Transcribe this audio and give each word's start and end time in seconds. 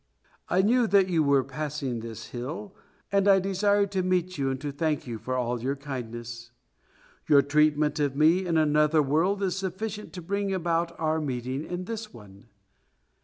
I 0.49 0.63
knew 0.63 0.87
that 0.87 1.09
you 1.09 1.21
were 1.21 1.43
passing 1.43 1.99
this 1.99 2.29
hill, 2.29 2.73
and 3.11 3.27
I 3.27 3.37
desired 3.37 3.91
to 3.91 4.01
meet 4.01 4.35
you 4.35 4.49
and 4.49 4.59
to 4.59 4.71
thank 4.71 5.05
you 5.05 5.19
for 5.19 5.35
all 5.37 5.61
your 5.61 5.75
kindness. 5.75 6.49
Your 7.27 7.43
treatment 7.43 7.99
of 7.99 8.15
me 8.15 8.47
in 8.47 8.57
another 8.57 9.03
world 9.03 9.43
is 9.43 9.55
sufficient 9.55 10.11
to 10.13 10.21
bring 10.23 10.51
about 10.55 10.99
our 10.99 11.21
meeting 11.21 11.63
in 11.63 11.85
this 11.85 12.11
one." 12.11 12.47